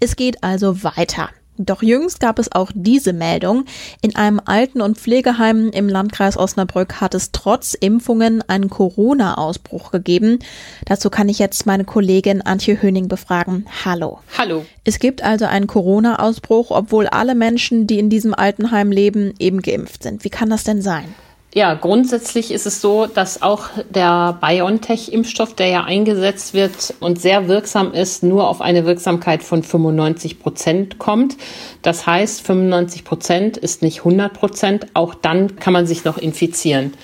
Es 0.00 0.16
geht 0.16 0.42
also 0.42 0.82
weiter. 0.82 1.28
Doch 1.66 1.82
jüngst 1.82 2.20
gab 2.20 2.38
es 2.38 2.50
auch 2.50 2.70
diese 2.74 3.12
Meldung. 3.12 3.66
In 4.00 4.16
einem 4.16 4.40
Alten- 4.42 4.80
und 4.80 4.96
Pflegeheim 4.96 5.68
im 5.68 5.90
Landkreis 5.90 6.38
Osnabrück 6.38 7.02
hat 7.02 7.14
es 7.14 7.32
trotz 7.32 7.74
Impfungen 7.74 8.42
einen 8.48 8.70
Corona-Ausbruch 8.70 9.90
gegeben. 9.90 10.38
Dazu 10.86 11.10
kann 11.10 11.28
ich 11.28 11.38
jetzt 11.38 11.66
meine 11.66 11.84
Kollegin 11.84 12.40
Antje 12.40 12.80
Höning 12.80 13.08
befragen. 13.08 13.66
Hallo. 13.84 14.20
Hallo. 14.38 14.64
Es 14.84 14.98
gibt 14.98 15.22
also 15.22 15.44
einen 15.44 15.66
Corona-Ausbruch, 15.66 16.70
obwohl 16.70 17.06
alle 17.08 17.34
Menschen, 17.34 17.86
die 17.86 17.98
in 17.98 18.08
diesem 18.08 18.34
Altenheim 18.34 18.90
leben, 18.90 19.34
eben 19.38 19.60
geimpft 19.60 20.02
sind. 20.02 20.24
Wie 20.24 20.30
kann 20.30 20.48
das 20.48 20.64
denn 20.64 20.80
sein? 20.80 21.14
Ja, 21.52 21.74
grundsätzlich 21.74 22.52
ist 22.52 22.64
es 22.64 22.80
so, 22.80 23.06
dass 23.06 23.42
auch 23.42 23.64
der 23.92 24.38
BioNTech-Impfstoff, 24.40 25.54
der 25.54 25.66
ja 25.66 25.82
eingesetzt 25.82 26.54
wird 26.54 26.94
und 27.00 27.20
sehr 27.20 27.48
wirksam 27.48 27.92
ist, 27.92 28.22
nur 28.22 28.48
auf 28.48 28.60
eine 28.60 28.86
Wirksamkeit 28.86 29.42
von 29.42 29.64
95 29.64 30.38
Prozent 30.38 30.98
kommt. 31.00 31.36
Das 31.82 32.06
heißt, 32.06 32.46
95 32.46 33.02
Prozent 33.02 33.56
ist 33.56 33.82
nicht 33.82 33.98
100 33.98 34.32
Prozent. 34.32 34.86
Auch 34.94 35.12
dann 35.12 35.56
kann 35.56 35.72
man 35.72 35.88
sich 35.88 36.04
noch 36.04 36.18
infizieren. 36.18 36.94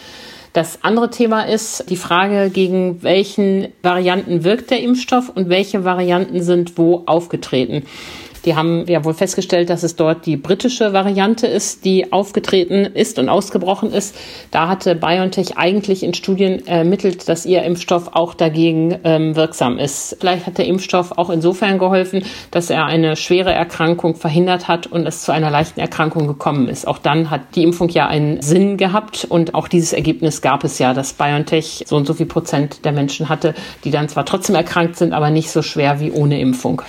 Das 0.52 0.84
andere 0.84 1.10
Thema 1.10 1.42
ist 1.42 1.90
die 1.90 1.96
Frage, 1.96 2.48
gegen 2.48 3.02
welchen 3.02 3.72
Varianten 3.82 4.44
wirkt 4.44 4.70
der 4.70 4.80
Impfstoff 4.80 5.28
und 5.28 5.48
welche 5.48 5.84
Varianten 5.84 6.40
sind 6.40 6.78
wo 6.78 7.02
aufgetreten. 7.06 7.84
Die 8.46 8.54
haben 8.54 8.86
ja 8.86 9.04
wohl 9.04 9.12
festgestellt, 9.12 9.70
dass 9.70 9.82
es 9.82 9.96
dort 9.96 10.24
die 10.24 10.36
britische 10.36 10.92
Variante 10.92 11.48
ist, 11.48 11.84
die 11.84 12.12
aufgetreten 12.12 12.86
ist 12.86 13.18
und 13.18 13.28
ausgebrochen 13.28 13.92
ist. 13.92 14.14
Da 14.52 14.68
hatte 14.68 14.94
BioNTech 14.94 15.58
eigentlich 15.58 16.04
in 16.04 16.14
Studien 16.14 16.64
ermittelt, 16.64 17.28
dass 17.28 17.44
ihr 17.44 17.64
Impfstoff 17.64 18.10
auch 18.12 18.34
dagegen 18.34 18.98
ähm, 19.02 19.34
wirksam 19.34 19.78
ist. 19.78 20.16
Vielleicht 20.20 20.46
hat 20.46 20.58
der 20.58 20.66
Impfstoff 20.66 21.18
auch 21.18 21.28
insofern 21.28 21.80
geholfen, 21.80 22.22
dass 22.52 22.70
er 22.70 22.86
eine 22.86 23.16
schwere 23.16 23.52
Erkrankung 23.52 24.14
verhindert 24.14 24.68
hat 24.68 24.86
und 24.86 25.06
es 25.06 25.22
zu 25.22 25.32
einer 25.32 25.50
leichten 25.50 25.80
Erkrankung 25.80 26.28
gekommen 26.28 26.68
ist. 26.68 26.86
Auch 26.86 26.98
dann 26.98 27.30
hat 27.30 27.56
die 27.56 27.64
Impfung 27.64 27.88
ja 27.88 28.06
einen 28.06 28.42
Sinn 28.42 28.76
gehabt 28.76 29.26
und 29.28 29.54
auch 29.54 29.66
dieses 29.66 29.92
Ergebnis 29.92 30.40
gab 30.40 30.62
es 30.62 30.78
ja, 30.78 30.94
dass 30.94 31.14
BioNTech 31.14 31.84
so 31.88 31.96
und 31.96 32.06
so 32.06 32.14
viel 32.14 32.26
Prozent 32.26 32.84
der 32.84 32.92
Menschen 32.92 33.28
hatte, 33.28 33.54
die 33.82 33.90
dann 33.90 34.08
zwar 34.08 34.24
trotzdem 34.24 34.54
erkrankt 34.54 34.96
sind, 34.96 35.12
aber 35.12 35.30
nicht 35.30 35.50
so 35.50 35.62
schwer 35.62 35.98
wie 35.98 36.12
ohne 36.12 36.40
Impfung. 36.40 36.82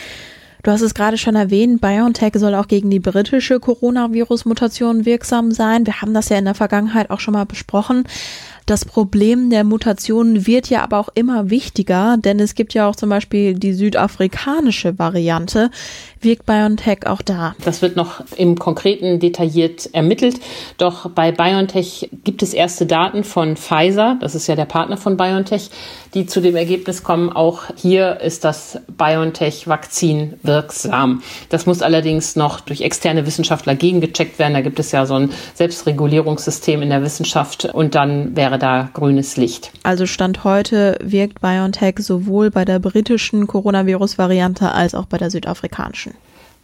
Du 0.64 0.72
hast 0.72 0.82
es 0.82 0.94
gerade 0.94 1.18
schon 1.18 1.36
erwähnt, 1.36 1.82
BioNTech 1.82 2.34
soll 2.36 2.56
auch 2.56 2.68
gegen 2.68 2.90
die 2.90 3.00
britische 3.00 3.60
Coronavirus-Mutation 3.60 5.06
wirksam 5.06 5.52
sein. 5.52 5.86
Wir 5.86 6.02
haben 6.02 6.14
das 6.14 6.30
ja 6.30 6.38
in 6.38 6.46
der 6.46 6.56
Vergangenheit 6.56 7.10
auch 7.10 7.20
schon 7.20 7.34
mal 7.34 7.46
besprochen. 7.46 8.04
Das 8.68 8.84
Problem 8.84 9.50
der 9.50 9.64
Mutationen 9.64 10.46
wird 10.46 10.70
ja 10.70 10.84
aber 10.84 11.00
auch 11.00 11.08
immer 11.16 11.50
wichtiger, 11.50 12.18
denn 12.18 12.38
es 12.42 12.54
gibt 12.54 12.74
ja 12.74 12.90
auch 12.90 12.98
zum 12.98 13.08
Beispiel 13.08 13.54
die 13.54 13.72
südafrikanische 13.72 15.00
Variante. 15.00 15.72
Wirkt 16.20 16.46
BioNTech 16.46 17.08
auch 17.08 17.22
da? 17.22 17.56
Das 17.64 17.82
wird 17.82 17.96
noch 17.96 18.22
im 18.36 18.58
Konkreten 18.58 19.20
detailliert 19.20 19.94
ermittelt. 19.94 20.42
Doch 20.78 21.10
bei 21.12 21.32
BioNTech 21.32 22.10
gibt 22.26 22.44
es 22.44 22.54
erste 22.54 22.86
Daten 22.86 23.24
von 23.24 23.56
Pfizer, 23.56 24.18
das 24.20 24.36
ist 24.36 24.48
ja 24.48 24.56
der 24.56 24.66
Partner 24.66 24.98
von 24.98 25.16
BioNTech, 25.16 25.70
die 26.14 26.26
zu 26.26 26.42
dem 26.42 26.56
Ergebnis 26.56 27.04
kommen, 27.04 27.30
auch 27.30 27.64
hier 27.76 28.20
ist 28.20 28.44
das 28.44 28.80
BioNTech-Vakzin 28.98 30.34
wirksam. 30.42 31.22
Das 31.50 31.68
muss 31.68 31.82
allerdings 31.82 32.36
noch 32.36 32.60
durch 32.60 32.82
externe 32.82 33.26
Wissenschaftler 33.26 33.76
gegengecheckt 33.76 34.40
werden. 34.40 34.54
Da 34.54 34.62
gibt 34.62 34.80
es 34.80 34.92
ja 34.92 35.06
so 35.06 35.14
ein 35.14 35.32
Selbstregulierungssystem 35.54 36.82
in 36.82 36.90
der 36.90 37.04
Wissenschaft 37.04 37.66
und 37.66 37.96
dann 37.96 38.36
wäre 38.36 38.57
da 38.58 38.90
grünes 38.94 39.38
Licht. 39.38 39.72
Also 39.84 40.06
Stand 40.06 40.44
heute 40.44 40.98
wirkt 41.02 41.42
BioNTech 41.42 42.00
sowohl 42.00 42.52
bei 42.52 42.66
der 42.66 42.80
britischen 42.80 43.48
Coronavirus-Variante 43.48 44.72
als 44.72 44.96
auch 44.96 45.06
bei 45.06 45.18
der 45.18 45.32
südafrikanischen. 45.32 46.14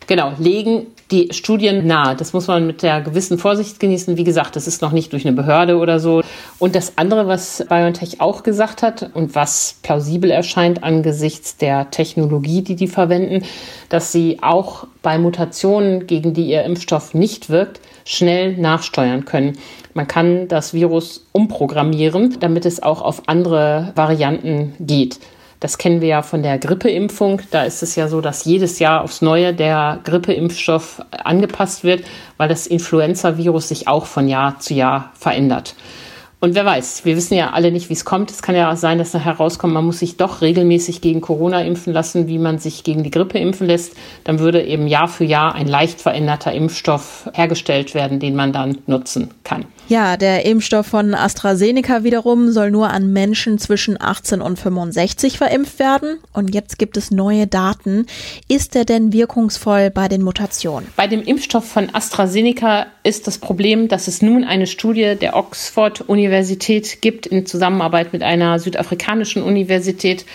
Genau, 0.08 0.34
legen 0.38 0.88
die 1.12 1.30
Studien 1.32 1.86
nahe. 1.86 2.16
Das 2.16 2.34
muss 2.34 2.48
man 2.48 2.66
mit 2.66 2.82
der 2.82 3.02
gewissen 3.02 3.38
Vorsicht 3.38 3.80
genießen. 3.80 4.18
Wie 4.18 4.24
gesagt, 4.24 4.56
das 4.56 4.68
ist 4.68 4.82
noch 4.82 4.92
nicht 4.92 5.14
durch 5.14 5.26
eine 5.26 5.36
Behörde 5.36 5.78
oder 5.78 6.00
so. 6.00 6.22
Und 6.60 6.76
das 6.76 6.98
andere, 6.98 7.28
was 7.28 7.66
BioNTech 7.68 8.22
auch 8.22 8.44
gesagt 8.44 8.84
hat 8.84 9.12
und 9.14 9.36
was 9.36 9.78
plausibel 9.84 10.32
erscheint 10.32 10.84
angesichts 10.84 11.58
der 11.58 11.92
Technologie, 11.92 12.62
die 12.62 12.76
die 12.76 12.88
verwenden, 12.88 13.46
dass 13.90 14.12
sie 14.12 14.40
auch 14.42 14.88
bei 15.02 15.18
Mutationen, 15.18 16.08
gegen 16.08 16.34
die 16.34 16.48
ihr 16.48 16.64
Impfstoff 16.64 17.14
nicht 17.14 17.50
wirkt, 17.50 17.82
schnell 18.06 18.58
nachsteuern 18.58 19.26
können. 19.26 19.58
Man 19.94 20.08
kann 20.08 20.48
das 20.48 20.74
Virus 20.74 21.28
umprogrammieren, 21.32 22.38
damit 22.40 22.66
es 22.66 22.82
auch 22.82 23.02
auf 23.02 23.24
andere 23.28 23.92
Varianten 23.96 24.74
geht. 24.80 25.20
Das 25.64 25.78
kennen 25.78 26.02
wir 26.02 26.10
ja 26.10 26.22
von 26.24 26.44
der 26.44 26.60
Grippeimpfung. 26.60 27.42
Da 27.52 27.64
ist 27.64 27.84
es 27.84 27.96
ja 27.96 28.10
so, 28.10 28.20
dass 28.20 28.44
jedes 28.44 28.80
Jahr 28.80 29.02
aufs 29.02 29.22
Neue 29.22 29.54
der 29.54 30.02
Grippeimpfstoff 30.04 31.02
angepasst 31.10 31.86
wird, 31.86 32.04
weil 32.36 32.50
das 32.50 32.68
Influenza-Virus 32.68 33.70
sich 33.70 33.88
auch 33.88 34.06
von 34.06 34.28
Jahr 34.28 34.60
zu 34.60 34.74
Jahr 34.74 35.12
verändert. 35.14 35.76
Und 36.44 36.56
wer 36.56 36.66
weiß, 36.66 37.06
wir 37.06 37.16
wissen 37.16 37.36
ja 37.36 37.52
alle 37.52 37.72
nicht, 37.72 37.88
wie 37.88 37.94
es 37.94 38.04
kommt. 38.04 38.30
Es 38.30 38.42
kann 38.42 38.54
ja 38.54 38.70
auch 38.70 38.76
sein, 38.76 38.98
dass 38.98 39.14
nachher 39.14 39.38
rauskommt, 39.38 39.74
man 39.74 39.86
muss 39.86 40.00
sich 40.00 40.18
doch 40.18 40.42
regelmäßig 40.42 41.00
gegen 41.00 41.22
Corona 41.22 41.62
impfen 41.62 41.94
lassen, 41.94 42.28
wie 42.28 42.38
man 42.38 42.60
sich 42.60 42.84
gegen 42.84 43.02
die 43.02 43.12
Grippe 43.12 43.40
impfen 43.40 43.66
lässt. 43.66 43.94
Dann 44.26 44.40
würde 44.40 44.62
eben 44.62 44.86
Jahr 44.86 45.08
für 45.08 45.24
Jahr 45.24 45.56
ein 45.56 45.70
leicht 45.70 46.02
veränderter 46.02 46.52
Impfstoff 46.52 47.30
hergestellt 47.34 47.96
werden, 47.96 48.20
den 48.20 48.36
man 48.36 48.52
dann 48.52 48.80
nutzen 48.88 49.30
kann. 49.46 49.64
Ja, 49.88 50.18
der 50.18 50.46
Impfstoff 50.46 50.88
von 50.88 51.14
AstraZeneca 51.14 52.04
wiederum 52.04 52.52
soll 52.52 52.72
nur 52.72 52.90
an 52.90 53.12
Menschen 53.14 53.58
zwischen 53.58 54.02
18 54.02 54.42
und 54.42 54.58
65 54.58 55.38
verimpft 55.38 55.80
werden. 55.80 56.20
Und 56.34 56.54
jetzt 56.54 56.78
gibt 56.80 56.98
es 56.98 57.12
neue 57.12 57.48
Daten. 57.48 58.06
Ist 58.50 58.76
er 58.76 58.86
denn 58.86 59.14
wirkungsvoll 59.14 59.92
bei 59.92 60.08
den 60.08 60.22
Mutationen? 60.22 60.90
Bei 60.96 61.08
dem 61.08 61.22
Impfstoff 61.22 61.66
von 61.70 61.94
AstraZeneca 61.94 62.88
ist 63.04 63.28
das 63.28 63.38
Problem, 63.38 63.90
dass 63.90 64.08
es 64.08 64.22
nun 64.22 64.46
eine 64.46 64.68
Studie 64.68 65.16
der 65.20 65.36
Oxford-Universität 66.34 67.02
gibt 67.02 67.28
in 67.28 67.46
Zusammenarbeit 67.46 68.12
mit 68.12 68.24
einer 68.24 68.58
südafrikanischen 68.58 69.44
Universität, 69.44 70.26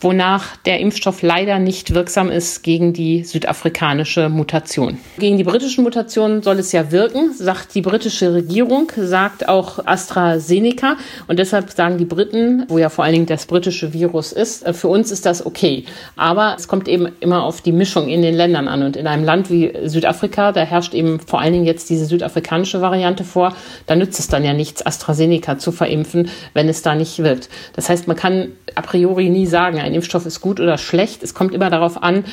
wonach 0.00 0.56
der 0.56 0.80
Impfstoff 0.80 1.22
leider 1.22 1.58
nicht 1.58 1.94
wirksam 1.94 2.30
ist 2.30 2.62
gegen 2.62 2.92
die 2.92 3.24
südafrikanische 3.24 4.28
Mutation. 4.28 4.98
Gegen 5.18 5.38
die 5.38 5.44
britischen 5.44 5.84
Mutationen 5.84 6.42
soll 6.42 6.58
es 6.58 6.72
ja 6.72 6.92
wirken, 6.92 7.32
sagt 7.32 7.74
die 7.74 7.82
britische 7.82 8.34
Regierung, 8.34 8.92
sagt 8.96 9.48
auch 9.48 9.86
AstraZeneca. 9.86 10.96
Und 11.28 11.38
deshalb 11.38 11.70
sagen 11.70 11.98
die 11.98 12.04
Briten, 12.04 12.64
wo 12.68 12.78
ja 12.78 12.88
vor 12.88 13.04
allen 13.04 13.14
Dingen 13.14 13.26
das 13.26 13.46
britische 13.46 13.92
Virus 13.92 14.32
ist, 14.32 14.66
äh, 14.66 14.72
für 14.72 14.88
uns 14.88 15.10
ist 15.10 15.24
das 15.24 15.44
okay. 15.44 15.84
Aber 16.16 16.54
es 16.58 16.68
kommt 16.68 16.88
eben 16.88 17.08
immer 17.20 17.42
auf 17.42 17.60
die 17.62 17.72
Mischung 17.72 18.08
in 18.08 18.22
den 18.22 18.34
Ländern 18.34 18.68
an. 18.68 18.82
Und 18.82 18.96
in 18.96 19.06
einem 19.06 19.24
Land 19.24 19.50
wie 19.50 19.72
Südafrika, 19.84 20.52
da 20.52 20.60
herrscht 20.60 20.94
eben 20.94 21.20
vor 21.20 21.40
allen 21.40 21.52
Dingen 21.52 21.66
jetzt 21.66 21.88
diese 21.88 22.04
südafrikanische 22.04 22.80
Variante 22.80 23.24
vor, 23.24 23.54
da 23.86 23.96
nützt 23.96 24.20
es 24.20 24.28
dann 24.28 24.44
ja 24.44 24.52
nichts, 24.52 24.84
AstraZeneca 24.84 25.58
zu 25.58 25.72
verimpfen, 25.72 26.28
wenn 26.52 26.68
es 26.68 26.82
da 26.82 26.94
nicht 26.94 27.18
wirkt. 27.22 27.48
Das 27.74 27.88
heißt, 27.88 28.08
man 28.08 28.16
kann 28.16 28.52
a 28.74 28.82
priori 28.82 29.30
nie 29.30 29.46
sagen, 29.46 29.78
ein 29.86 29.94
Impfstoff 29.94 30.26
ist 30.26 30.40
gut 30.40 30.60
oder 30.60 30.78
schlecht. 30.78 31.22
Es 31.22 31.34
kommt 31.34 31.54
immer 31.54 31.70
darauf 31.70 32.02
an, 32.02 32.24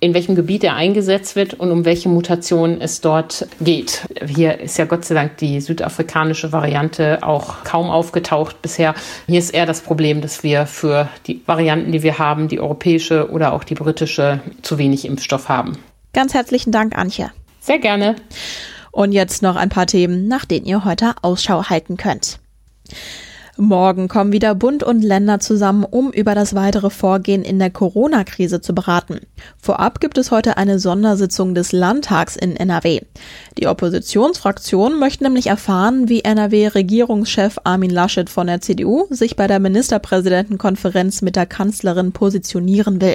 in 0.00 0.12
welchem 0.12 0.34
Gebiet 0.34 0.64
er 0.64 0.74
eingesetzt 0.74 1.34
wird 1.34 1.54
und 1.54 1.70
um 1.70 1.86
welche 1.86 2.10
Mutation 2.10 2.80
es 2.80 3.00
dort 3.00 3.46
geht. 3.60 4.02
Hier 4.26 4.60
ist 4.60 4.76
ja 4.76 4.84
Gott 4.84 5.04
sei 5.04 5.14
Dank 5.14 5.38
die 5.38 5.62
südafrikanische 5.62 6.52
Variante 6.52 7.22
auch 7.22 7.64
kaum 7.64 7.88
aufgetaucht 7.88 8.60
bisher. 8.60 8.94
Hier 9.26 9.38
ist 9.38 9.54
eher 9.54 9.64
das 9.64 9.80
Problem, 9.80 10.20
dass 10.20 10.42
wir 10.42 10.66
für 10.66 11.08
die 11.26 11.40
Varianten, 11.46 11.90
die 11.92 12.02
wir 12.02 12.18
haben, 12.18 12.48
die 12.48 12.60
europäische 12.60 13.30
oder 13.30 13.54
auch 13.54 13.64
die 13.64 13.74
britische, 13.74 14.40
zu 14.60 14.76
wenig 14.76 15.06
Impfstoff 15.06 15.48
haben. 15.48 15.78
Ganz 16.12 16.34
herzlichen 16.34 16.70
Dank, 16.70 16.98
Antje. 16.98 17.30
Sehr 17.60 17.78
gerne. 17.78 18.16
Und 18.90 19.12
jetzt 19.12 19.42
noch 19.42 19.56
ein 19.56 19.70
paar 19.70 19.86
Themen, 19.86 20.28
nach 20.28 20.44
denen 20.44 20.66
ihr 20.66 20.84
heute 20.84 21.14
Ausschau 21.22 21.64
halten 21.70 21.96
könnt. 21.96 22.40
Morgen 23.56 24.08
kommen 24.08 24.32
wieder 24.32 24.56
Bund 24.56 24.82
und 24.82 25.02
Länder 25.02 25.38
zusammen, 25.38 25.84
um 25.84 26.10
über 26.12 26.34
das 26.34 26.56
weitere 26.56 26.90
Vorgehen 26.90 27.42
in 27.42 27.60
der 27.60 27.70
Corona-Krise 27.70 28.60
zu 28.60 28.74
beraten. 28.74 29.20
Vorab 29.62 30.00
gibt 30.00 30.18
es 30.18 30.32
heute 30.32 30.56
eine 30.56 30.80
Sondersitzung 30.80 31.54
des 31.54 31.70
Landtags 31.70 32.34
in 32.34 32.56
NRW. 32.56 33.02
Die 33.56 33.68
Oppositionsfraktion 33.68 34.98
möchte 34.98 35.22
nämlich 35.22 35.46
erfahren, 35.46 36.08
wie 36.08 36.24
NRW-Regierungschef 36.24 37.60
Armin 37.62 37.90
Laschet 37.90 38.28
von 38.28 38.48
der 38.48 38.60
CDU 38.60 39.06
sich 39.10 39.36
bei 39.36 39.46
der 39.46 39.60
Ministerpräsidentenkonferenz 39.60 41.22
mit 41.22 41.36
der 41.36 41.46
Kanzlerin 41.46 42.10
positionieren 42.10 43.00
will. 43.00 43.14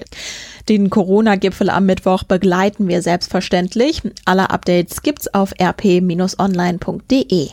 Den 0.69 0.89
Corona-Gipfel 0.89 1.69
am 1.69 1.85
Mittwoch 1.85 2.23
begleiten 2.23 2.87
wir 2.87 3.01
selbstverständlich. 3.01 4.03
Alle 4.23 4.51
Updates 4.51 5.01
gibt's 5.01 5.33
auf 5.33 5.53
rp-online.de. 5.59 7.49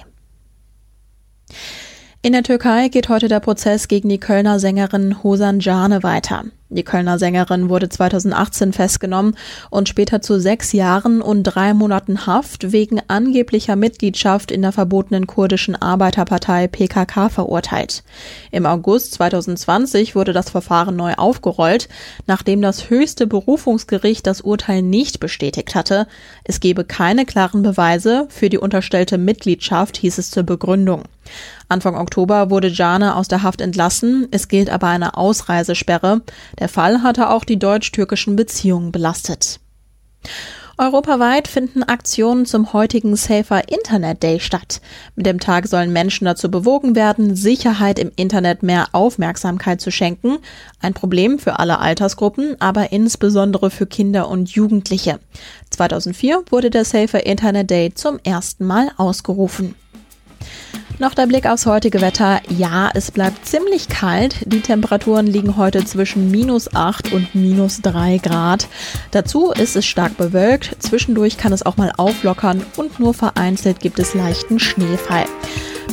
In 2.27 2.33
der 2.33 2.43
Türkei 2.43 2.89
geht 2.89 3.09
heute 3.09 3.29
der 3.29 3.39
Prozess 3.39 3.87
gegen 3.87 4.09
die 4.09 4.19
Kölner 4.19 4.59
Sängerin 4.59 5.23
Hosan 5.23 5.61
Jane 5.61 6.03
weiter. 6.03 6.43
Die 6.69 6.83
Kölner 6.83 7.21
Sängerin 7.21 7.69
wurde 7.69 7.89
2018 7.89 8.73
festgenommen 8.73 9.37
und 9.71 9.89
später 9.89 10.21
zu 10.21 10.41
sechs 10.41 10.73
Jahren 10.73 11.23
und 11.23 11.45
drei 11.45 11.73
Monaten 11.73 12.27
Haft 12.27 12.73
wegen 12.73 13.01
angeblicher 13.07 13.77
Mitgliedschaft 13.77 14.51
in 14.51 14.63
der 14.63 14.73
verbotenen 14.73 15.29
kurdischen 15.29 15.81
Arbeiterpartei 15.81 16.67
PKK 16.67 17.29
verurteilt. 17.29 18.03
Im 18.51 18.67
August 18.67 19.13
2020 19.15 20.17
wurde 20.17 20.33
das 20.33 20.51
Verfahren 20.51 20.97
neu 20.97 21.15
aufgerollt, 21.15 21.89
nachdem 22.27 22.61
das 22.61 22.91
höchste 22.91 23.29
Berufungsgericht 23.29 24.27
das 24.27 24.41
Urteil 24.41 24.83
nicht 24.83 25.21
bestätigt 25.21 25.77
hatte. 25.77 26.09
Es 26.43 26.59
gebe 26.59 26.83
keine 26.83 27.25
klaren 27.25 27.63
Beweise 27.63 28.27
für 28.31 28.49
die 28.49 28.59
unterstellte 28.59 29.17
Mitgliedschaft, 29.17 29.97
hieß 29.99 30.19
es 30.19 30.33
zur 30.33 30.43
Begründung. 30.43 31.05
Anfang 31.69 31.97
Oktober 31.97 32.51
wurde 32.51 32.69
Jane 32.69 33.17
aus 33.17 33.29
der 33.29 33.43
Haft 33.43 33.61
entlassen. 33.61 34.29
Es 34.31 34.49
gilt 34.49 34.71
aber 34.71 34.87
eine 34.87 35.17
Ausreisesperre. 35.17 36.23
Der 36.59 36.69
Fall 36.69 37.03
hatte 37.03 37.31
auch 37.31 37.45
die 37.45 37.59
deutsch-türkischen 37.59 38.37
Beziehungen 38.37 38.93
belastet. 38.93 39.61
Europaweit 40.79 41.49
finden 41.49 41.83
Aktionen 41.83 42.45
zum 42.45 42.75
heutigen 42.75 43.17
Safer 43.17 43.71
Internet 43.71 44.23
Day 44.23 44.41
statt. 44.41 44.83
Mit 45.15 45.25
dem 45.25 45.41
Tag 45.41 45.69
sollen 45.69 45.91
Menschen 45.91 46.27
dazu 46.27 46.51
bewogen 46.51 46.95
werden, 46.95 47.35
Sicherheit 47.35 47.99
im 47.99 48.13
Internet 48.15 48.63
mehr 48.63 48.89
Aufmerksamkeit 48.93 49.81
zu 49.81 49.91
schenken. 49.91 50.37
Ein 50.83 50.93
Problem 50.93 51.39
für 51.39 51.59
alle 51.59 51.79
Altersgruppen, 51.79 52.61
aber 52.61 52.93
insbesondere 52.93 53.71
für 53.71 53.87
Kinder 53.87 54.29
und 54.29 54.51
Jugendliche. 54.51 55.19
2004 55.71 56.43
wurde 56.51 56.69
der 56.69 56.85
Safer 56.85 57.25
Internet 57.25 57.71
Day 57.71 57.95
zum 57.95 58.19
ersten 58.23 58.67
Mal 58.67 58.91
ausgerufen. 58.99 59.77
Noch 60.99 61.13
der 61.13 61.27
Blick 61.27 61.45
aufs 61.45 61.67
heutige 61.67 62.01
Wetter. 62.01 62.41
Ja, 62.49 62.91
es 62.95 63.11
bleibt 63.11 63.45
ziemlich 63.45 63.89
kalt. 63.89 64.37
Die 64.47 64.63
Temperaturen 64.63 65.27
liegen 65.27 65.59
heute 65.59 65.85
zwischen 65.85 66.31
minus 66.31 66.75
8 66.75 67.13
und 67.13 67.35
minus 67.35 67.83
3 67.83 68.17
Grad. 68.19 68.67
Dazu 69.11 69.51
ist 69.51 69.77
es 69.77 69.85
stark 69.85 70.17
bewölkt. 70.17 70.75
Zwischendurch 70.79 71.37
kann 71.37 71.53
es 71.53 71.67
auch 71.67 71.77
mal 71.77 71.93
auflockern 71.99 72.65
und 72.77 72.99
nur 72.99 73.13
vereinzelt 73.13 73.81
gibt 73.81 73.99
es 73.99 74.15
leichten 74.15 74.59
Schneefall. 74.59 75.27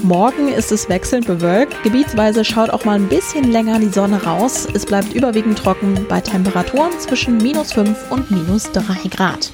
Morgen 0.03 0.48
ist 0.48 0.72
es 0.72 0.88
wechselnd 0.88 1.27
bewölkt. 1.27 1.83
Gebietsweise 1.83 2.45
schaut 2.45 2.69
auch 2.69 2.86
mal 2.86 2.95
ein 2.95 3.10
bisschen 3.10 3.51
länger 3.51 3.79
die 3.79 3.89
Sonne 3.89 4.24
raus. 4.24 4.69
Es 4.74 4.86
bleibt 4.86 5.13
überwiegend 5.13 5.57
trocken 5.57 6.05
bei 6.07 6.22
Temperaturen 6.22 6.91
zwischen 7.00 7.38
minus 7.38 7.74
5 7.74 8.10
und 8.10 8.31
minus 8.31 8.72
3 8.72 9.10
Grad. 9.10 9.51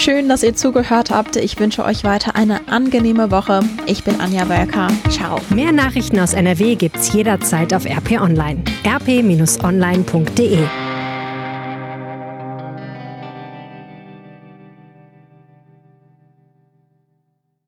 Schön, 0.00 0.30
dass 0.30 0.42
ihr 0.42 0.54
zugehört 0.54 1.10
habt. 1.10 1.36
Ich 1.36 1.60
wünsche 1.60 1.84
euch 1.84 2.04
weiter 2.04 2.34
eine 2.34 2.68
angenehme 2.68 3.30
Woche. 3.30 3.60
Ich 3.84 4.02
bin 4.02 4.18
Anja 4.18 4.48
Wölker. 4.48 4.88
Ciao. 5.10 5.38
Mehr 5.54 5.72
Nachrichten 5.72 6.18
aus 6.18 6.32
NRW 6.32 6.74
gibt's 6.74 7.12
jederzeit 7.12 7.74
auf 7.74 7.84
RP 7.84 8.12
Online. 8.18 8.62
rp-online.de 8.82 10.64